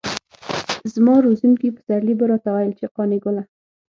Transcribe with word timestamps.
زما 0.93 1.15
روزونکي 1.25 1.67
پسرلي 1.77 2.13
به 2.19 2.25
راته 2.31 2.49
ويل 2.53 2.71
چې 2.79 2.85
قانع 2.95 3.19
ګله. 3.25 3.43